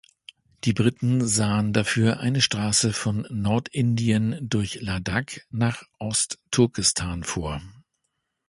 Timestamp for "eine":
2.21-2.41